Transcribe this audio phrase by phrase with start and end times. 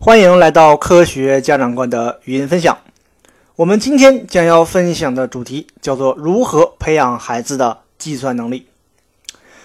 [0.00, 2.78] 欢迎来到科学家长观的语音分享。
[3.56, 8.68] 我们今天将要分享的主题叫做如何培养孩子的计算能力。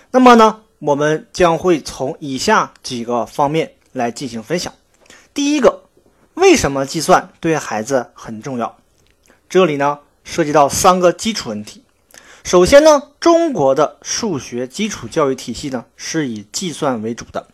[0.09, 4.73] 那么呢，我们将会从以下几个方面来进行分享。
[5.35, 5.83] 第一个，
[6.33, 8.75] 为什么计算对孩子很重要？
[9.47, 11.83] 这里呢，涉及到三个基础问题。
[12.43, 17.45] 首先呢，中国的数学基础教育体系呢是以计算为主的，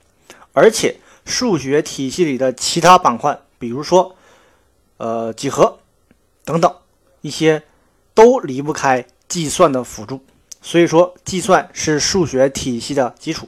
[0.54, 0.96] 而且
[1.30, 4.16] 数学体系里的其他板块，比如说，
[4.98, 5.80] 呃，几何
[6.44, 6.76] 等等
[7.22, 7.64] 一些，
[8.14, 10.22] 都离不开计算的辅助。
[10.62, 13.48] 所以说，计算是数学体系的基础。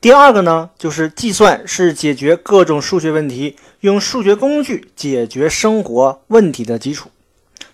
[0.00, 7.10] 第二个呢，就是计算是解决各种数学问题、用数学工具解决生活问题的基础。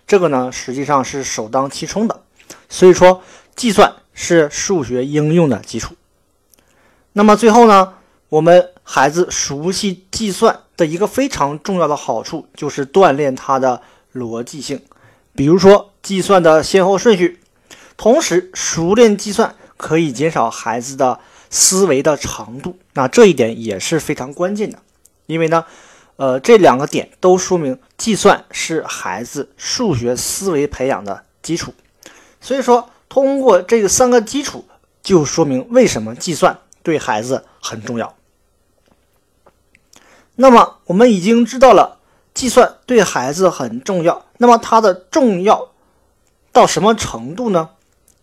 [0.07, 2.23] 这个呢，实际上是首当其冲的。
[2.69, 3.23] 所以说，
[3.57, 5.97] 计算是数学应用的基础。
[7.13, 7.95] 那么最后呢，
[8.31, 13.83] 我们孩子熟悉计算的一个非常重要的好处，就是锻炼他的
[14.15, 14.81] 逻辑性。
[15.35, 17.41] 比如说，计算的先后顺序。
[17.97, 21.19] 同时，熟练计算可以减少孩子的
[21.51, 22.79] 思维的长度。
[22.95, 24.79] 那这一点也是非常关键的，
[25.27, 25.65] 因为呢，
[26.15, 31.75] 呃，这两个点都说明计算是孩子数学思维培养的基础。
[32.41, 34.65] 所以说，通过这个三个基础，
[35.03, 38.15] 就说明为什么计算对孩子很重要。
[40.41, 41.99] 那么，我们已经知道了
[42.33, 44.25] 计算对孩子很重要。
[44.39, 45.69] 那么，它的重要
[46.51, 47.71] 到什么程度呢？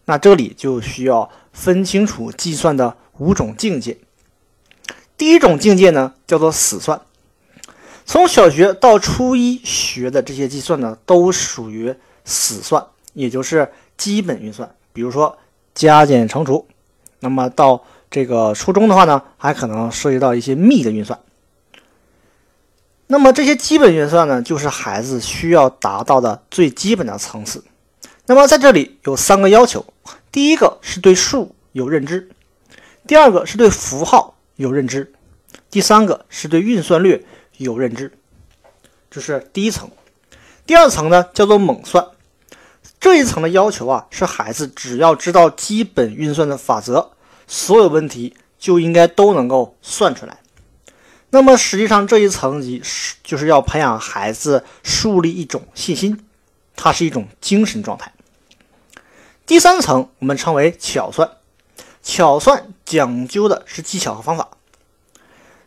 [0.06, 3.98] 那这里就需要分清楚计算的五种境界。
[5.18, 7.00] 第一种境界呢，叫做死算。
[8.06, 11.94] 从小学到初一学的这些计算呢，都属于
[12.26, 13.72] 死算，也就是。
[13.98, 15.40] 基本运算，比如说
[15.73, 16.68] 加减乘除，
[17.20, 21.18] 那么到这个初中的话呢，还可能涉及到一些幂的运算。
[23.08, 27.64] 那么这些基本运算呢，就是孩子需要达到的最基本的层次。
[28.26, 29.86] 那么在这里有三个要求：
[30.32, 32.30] 第一个是对数有认知，
[33.08, 35.14] 第二个是对符号有认知，
[35.70, 37.23] 第三个是对运算略
[37.56, 38.12] 有认知。
[39.10, 39.90] 这是第一层。
[40.66, 42.06] 第二层呢，叫做猛算。
[43.00, 47.12] 这一层的要求啊，是孩子只要知道基本运算的法则，
[47.48, 50.40] 所有问题就应该都能够算出来。
[51.30, 56.26] 那么实际上这一层级是就是要培养孩子树立一种信心，
[56.76, 58.14] 它是一种精神状态。
[59.45, 61.32] 第三层我们称为巧算，
[62.02, 64.49] 巧算讲究的是技巧和方法。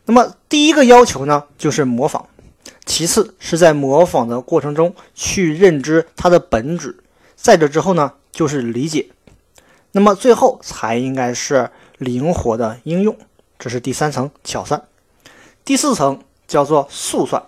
[0.05, 2.25] 那么第一个要求呢，就是模仿，
[2.85, 6.97] 其次是在模仿的过程中去认知它的本质。
[7.35, 9.09] 在这之后呢，就是理解，
[9.91, 13.15] 那么最后才应该是灵活的应用，
[13.59, 14.83] 这是第三层巧算。
[15.63, 17.43] 第四层叫做速算，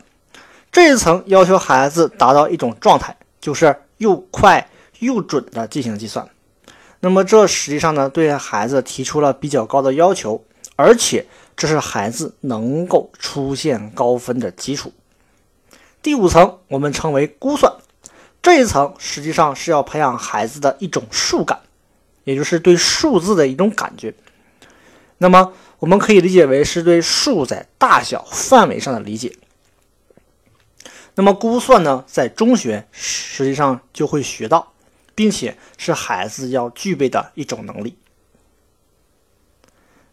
[0.71, 4.69] 这一层要求孩子达到一种状态，就是又快
[4.99, 6.27] 又准的进行计算。
[6.99, 10.43] 那么这实际上呢，对孩子提出了比较高的要求，
[10.75, 11.25] 而且
[11.57, 14.93] 这是孩子能够出现高分的基础。
[16.01, 17.73] 第五层我们称为估算。
[18.41, 21.59] 这一层实际上是要培养孩子的一种数感，
[22.25, 24.13] 也就是对数字的一种感觉。
[25.23, 29.37] 那么我们可以理解为是对数在大小范围上的理解。
[31.15, 34.73] 那么估算呢，在中学实际上就会学到，
[35.15, 37.95] 并且是孩子要具备的一种能力。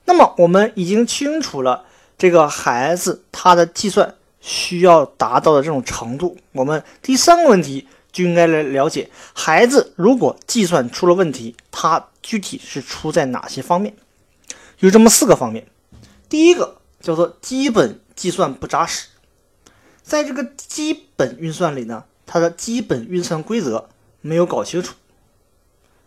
[0.05, 6.39] 那么我们已经清楚了这个孩子他的计算需要达到的这种程度。
[6.53, 7.89] 我们第三个问题。
[8.13, 13.95] 就应该来了解孩子，如果计算出了问题，他具体是出在哪些方面？
[14.81, 15.67] 有这么四个方面。
[16.29, 19.07] 第一个叫做基本计算不扎实，
[20.03, 23.89] 在这个基本运算里呢，它的基本运算规则
[24.21, 24.95] 没有搞清楚，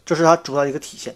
[0.05, 1.15] 这是它主要一个体现。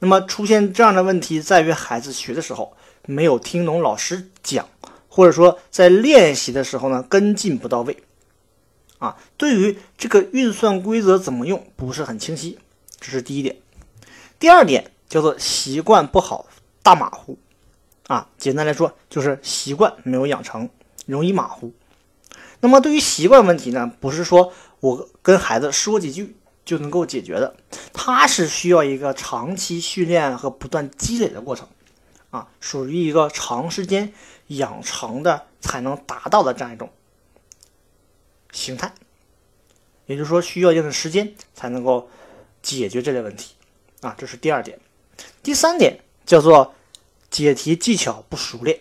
[0.00, 2.76] 那么出现这样的问题，在于孩子学的时候
[3.06, 4.68] 没有听懂老师讲，
[5.08, 7.96] 或者说在练习的时候呢，跟进不到位。
[8.98, 12.58] 啊，对于这个运算规则怎么用不是很清晰，
[13.00, 13.56] 这是第一点。
[14.40, 16.46] 第二点叫做习惯不好，
[16.88, 17.38] 大马虎。
[18.06, 20.70] 啊，简单来说就是习惯没有养成，
[21.04, 21.74] 容易马虎。
[22.60, 27.54] 那么对于习惯问题呢，不是说我跟孩子说几句就能够解决的，
[27.92, 31.68] 它是需要一个长期训练和不断积累的过程。
[32.30, 34.14] 啊，属于一个长时间
[34.46, 36.88] 养成的才能达到的这样一种。
[38.50, 38.94] 形态，
[40.06, 42.08] 也就是说需要一定的时间才能够
[42.62, 43.56] 解决这类问题
[44.00, 44.80] 啊，这是第二点。
[45.42, 46.74] 第三点叫做
[47.44, 48.80] 解题技巧不熟练。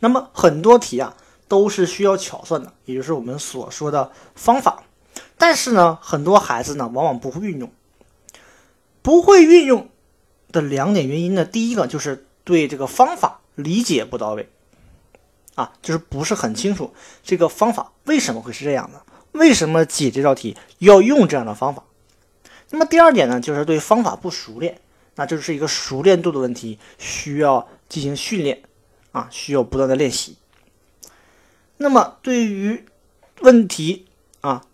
[0.00, 1.16] 那么很多题啊
[1.48, 4.84] 都是需要巧算的，也就是我们所说的方法。
[5.36, 7.70] 但是呢，很多孩子呢往往不会运用，
[9.02, 9.88] 不会运用
[10.52, 14.48] 的两点原因呢，第一个就是对这个方法理解不到位，
[15.54, 19.02] 啊，就是不是很清楚这个方法为什么会是这样的，
[19.32, 21.84] 为什么解这道题要用这样的方法。
[22.70, 24.80] 那么第二点呢，就是对方法不熟练，
[25.14, 28.62] 那就是一个熟练度的问题，需要进行训练。
[29.12, 30.36] 啊，需要不断的练习。
[31.78, 32.84] 那么，对于
[33.40, 34.06] 问题
[34.40, 34.64] 啊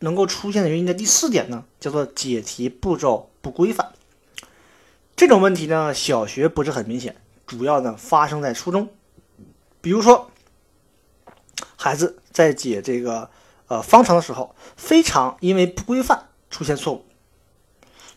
[0.00, 3.94] 能够出现的原因的第四点呢，叫做解题步骤不规范。
[5.16, 8.90] 这种问题呢，小学不是很明显，主要呢发生在初中。
[9.80, 10.30] 比如说，
[11.76, 13.30] 孩子在解这个
[13.68, 17.06] 呃方程的时候，非常因为不规范出现错误。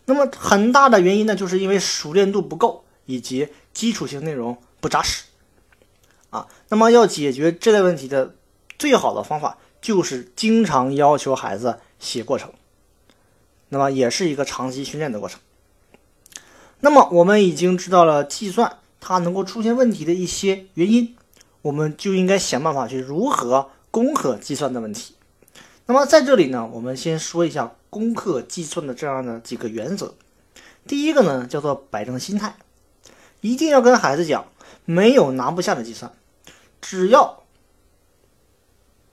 [0.06, 5.24] 那么很大的原因呢，就是因为熟练度不够，以及基础性内容不扎实。
[6.30, 8.36] 啊，那么要解决这类问题的
[8.80, 12.53] 最好的方法就是经常要求孩子写过程，
[13.69, 15.39] 那么也是一个长期训练的过程。
[16.80, 21.15] 那么我们已经知道了计算它能够出现问题的一些原因，
[21.62, 25.15] 我们就应该想办法去如何攻克计算的问题。
[25.86, 30.15] 那么在这里呢，我们先说一下攻克计算的这样的几个原则。
[30.88, 32.55] 第一个呢，叫做摆正心态，
[33.41, 34.47] 一定要跟孩子讲，
[34.85, 36.11] 没有拿不下的计算。
[36.81, 37.43] 只要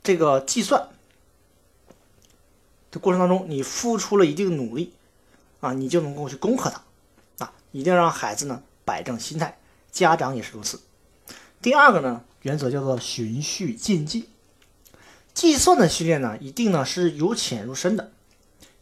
[0.03, 0.89] 这个计算
[2.91, 4.95] 的过程当中，你付出了一定努力
[5.61, 7.53] 啊，你就能够去攻克它啊！
[7.73, 9.59] 一定要让孩子呢摆正心态，
[9.91, 10.81] 家长也是如此。
[11.61, 14.27] 第二个呢，原则叫做循序渐进。
[15.35, 18.13] 计算的训练呢，一定呢是由浅入深的，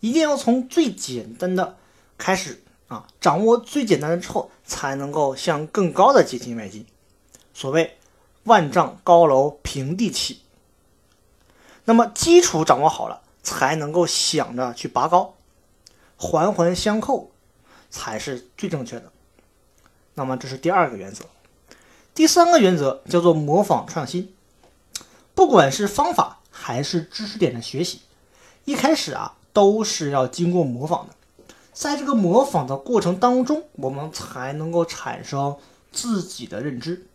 [0.06, 1.76] 一定要从最简单的
[2.17, 6.87] 开始啊，掌握最简单的之后，才能够向更高的阶梯迈进。
[7.53, 7.99] 所谓。
[8.47, 10.43] 万丈高楼平地起，
[11.85, 15.35] 那么基础掌握好了，才能够想着去拔高，
[16.17, 17.32] 环环相扣
[17.91, 19.11] 才是最正确的。
[20.14, 21.25] 那么这是第二个原则，
[22.14, 24.32] 第三个原则叫做模仿创新。
[25.35, 28.03] 不管是方法还是知识点的学习，
[28.64, 31.14] 一开始啊都是要经过模仿的，
[31.73, 35.56] 在这个模仿的过程当中，我们才能够产生
[35.91, 37.06] 自己的认知。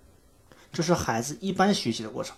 [0.73, 2.35] 这是孩子一般学习的过程。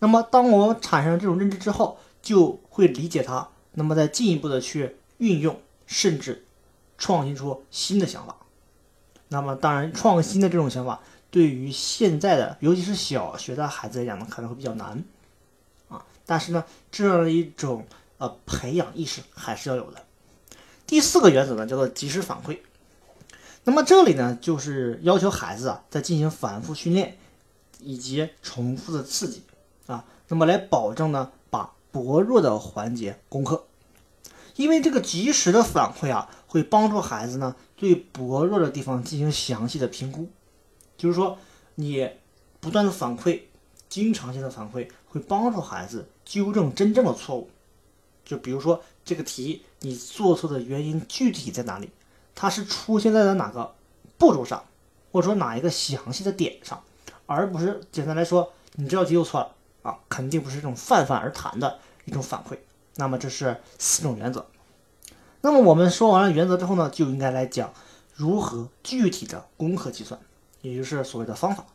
[0.00, 6.44] 那么，当我产生这种认知之后，就会理解它，那么再进一步的去运用，甚至
[6.98, 8.34] 创新出新的想法。
[9.28, 11.00] 那么，当然，创新的这种想法
[11.30, 15.04] 对于现在的，尤其是小学的孩子来讲呢，可能会比较难
[15.88, 16.04] 啊。
[16.26, 17.86] 但是呢，这样一种
[18.20, 20.04] 呃培养意识还是要有的。
[20.86, 22.58] 第四个原则呢，叫做及时反馈。
[23.64, 27.18] 那么这里呢，就是要求孩子啊，在进行反复训练
[27.80, 29.42] 以及重复的刺激
[29.86, 33.64] 啊，那么来保证呢，把薄弱的环节攻克。
[34.56, 40.28] 因为这个及时的反馈啊，会帮助孩子呢，对薄弱的地方进行详细的评估。
[40.96, 41.38] 就是说，
[41.76, 42.10] 你
[42.60, 43.42] 不断的反馈，
[43.88, 47.48] 经常性的反馈，会帮助孩子纠正真正的错误。
[48.30, 51.90] 就比如说这个题，你做错的原因具体在哪里？
[52.32, 53.74] 它是出现在了哪个
[54.18, 54.64] 步骤上，
[55.10, 56.80] 或者说哪一个详细的点上，
[57.26, 62.56] 而不是简单来说，你这道题又错了啊，肯定不是这种泛泛而谈的一种反馈。
[62.94, 64.46] 那么这是四种原则。
[65.40, 67.74] 那么我们说完了原则之后呢，就应该来讲
[68.14, 70.20] 如何具体的攻克计算，
[70.62, 71.66] 也就是所谓的方法。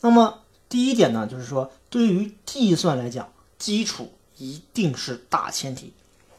[0.00, 5.92] 那么第一点呢，就是说对于计算来讲，基础一定是大前提，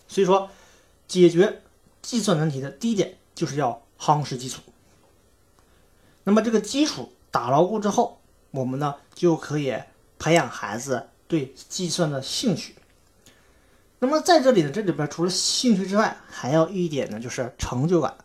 [0.08, 0.50] 所以说
[1.08, 1.62] 解决。
[2.02, 4.62] 计算难题的第一点就是要夯实基础。
[6.26, 8.20] 那么这个基础打牢固之后，
[8.52, 9.74] 我们呢就可以
[10.20, 12.76] 培养孩子对计算的兴趣。
[14.00, 18.18] 那么在这里呢，这里边除了兴趣之外，还要一点呢，就是成就感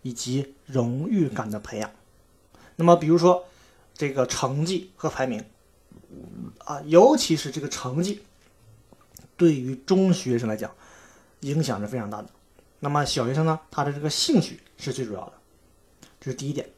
[0.00, 1.90] 以及荣誉感的培养。
[2.76, 3.44] 那么比如说
[3.92, 5.44] 这个成绩和排名
[6.64, 8.22] 啊，尤其是这个成绩，
[9.40, 10.70] 对于中学生来讲，
[11.40, 12.28] 影响是非常大的。
[12.80, 15.32] 那么小学生呢，他的这个兴趣是最主要的，
[16.20, 16.68] 这是第一点。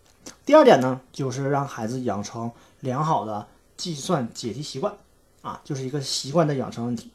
[0.47, 4.95] 第二点呢，就是让孩子养成良好的计算解题习惯，
[5.41, 7.11] 啊，就是一个习惯的养成问题，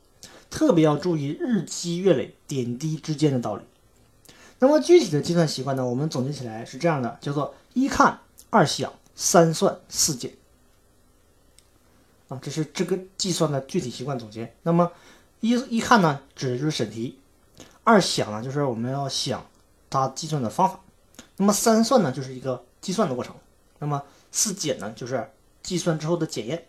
[0.49, 3.63] 特别要注意日积月累、点滴之间的道理。
[4.59, 10.35] 那么具体的计算习惯呢，我们总结起来是这样的，叫做一看、二想、三算、四解。
[12.27, 14.53] 啊，这是这个计算的具体习惯总结。
[14.63, 14.91] 那么
[15.39, 17.19] 一一看呢，指的就是审题。
[17.83, 19.45] 二想呢，就是我们要想
[19.89, 20.79] 它计算的方法。
[21.37, 23.35] 那么三算呢，就是一个计算的过程。
[23.79, 25.29] 那么四检呢就是
[25.61, 26.67] 计算之后的检验。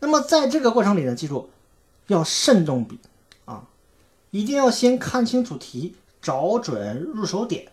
[0.00, 1.48] 那么在这个过程里呢，记住
[2.08, 2.98] 要慎重比
[3.44, 3.68] 啊，
[4.30, 7.70] 一定要先看清楚题，找准入手点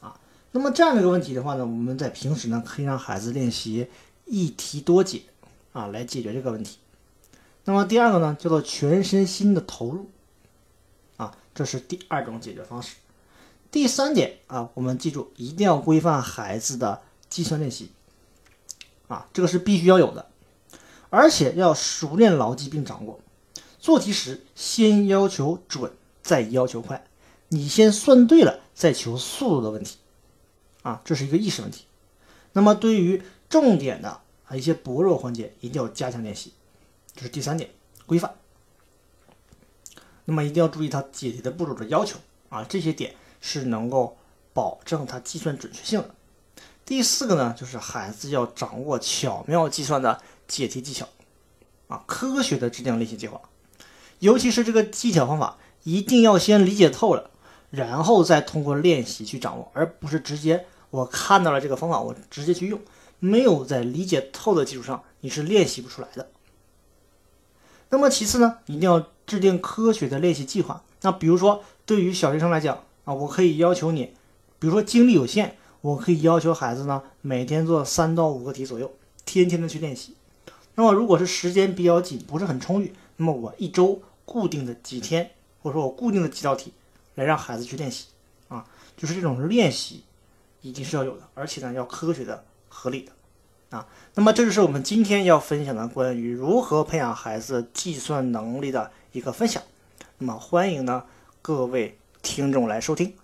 [0.00, 0.20] 啊。
[0.50, 3.88] 那么这样的一个问题的话呢，我们在平时呢可以让孩子练习
[4.26, 5.22] 一题多解
[5.72, 6.78] 啊，来解决这个问题。
[7.66, 10.08] 那么第二个呢，叫做全身心的投入
[11.16, 12.94] 啊，这是第二种解决方式。
[13.72, 17.90] 第三点啊，我们记住一定要规范孩子的计算练习
[19.08, 20.30] 啊，这个是必须要有的，
[21.10, 23.18] 而且要熟练牢记并掌握。
[23.80, 25.92] 做题时先要求准，
[26.22, 27.04] 再要求快。
[27.48, 29.96] 你先算对了，再求速度的问题
[30.82, 31.84] 啊，这是一个意识问题。
[32.52, 36.52] 那么对于重点的啊一些薄弱环节，一定要加强练习。
[37.16, 37.70] 这是第三点，
[38.06, 38.32] 规范。
[40.26, 42.18] 那么一定要注意它解题的步骤的要求
[42.50, 44.16] 啊，这些点是能够
[44.52, 46.14] 保证它计算准确性的。
[46.84, 51.08] 第四个呢，就是孩子要掌握巧妙计算的解题技巧
[51.88, 53.40] 啊，科学的制定练习计划，
[54.18, 57.30] 尤其是这个技巧方法，一定要先理解透了，
[57.70, 62.80] 然后再通过练习去掌握，而不是直接我看到了这个方法，我直接去用，
[63.20, 66.28] 没有在理解透的基础上，你是练习不出来的。
[67.90, 70.82] 那么其次呢，一定要制定科学的练习计划。
[71.02, 74.12] 那比如说，对于小学生来讲啊，我可以要求你，
[74.58, 78.92] 比如说精力有限，我可以要求孩子呢每天做三到五个题左右，
[79.24, 80.16] 天天的去练习。
[80.74, 85.30] 那么如果是时间比较紧，不是很充裕，那么我一周固定的几天，
[85.62, 86.72] 或者说我固定的几道题，
[87.14, 88.06] 来让孩子去练习
[88.48, 88.66] 啊，
[88.96, 90.02] 就是这种练习
[90.60, 93.12] 一定是要有的，而且呢要科学的、合理的。
[93.70, 99.62] 啊，那么这就是我们今天要分享的关于如何培养孩子计算能力的一个分享。
[100.18, 101.02] 那么欢迎呢
[101.42, 103.14] 各位听众来收听。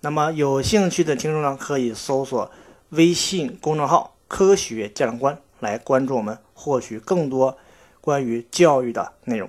[0.00, 2.50] 那么有兴趣的听众呢，可以搜索
[2.90, 7.56] 微信公众号“科学价值观”来关注我们，获取更多
[8.00, 9.48] 关于教育的内容。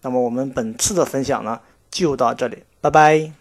[0.00, 3.39] 那么我们本次的分享呢就到这里，拜拜。